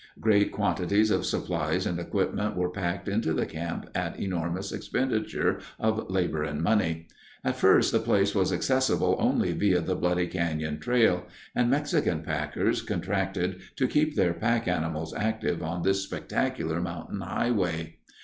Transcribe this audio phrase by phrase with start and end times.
[0.19, 6.09] Great quantities of supplies and equipment were packed into the camp at enormous expenditure of
[6.09, 7.07] labor and money.
[7.43, 12.81] At first the place was accessible only via the Bloody Canyon trail, and Mexican packers
[12.81, 17.97] contracted to keep their pack animals active on this spectacular mountain highway.